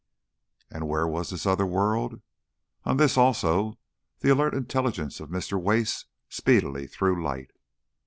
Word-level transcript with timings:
And 0.71 0.87
where 0.87 1.07
was 1.07 1.29
this 1.29 1.45
other 1.45 1.67
world? 1.67 2.21
On 2.85 2.97
this, 2.97 3.17
also, 3.19 3.77
the 4.21 4.29
alert 4.33 4.55
intelligence 4.55 5.19
of 5.19 5.29
Mr. 5.29 5.61
Wace 5.61 6.05
speedily 6.27 6.87
threw 6.87 7.21
light. 7.23 7.51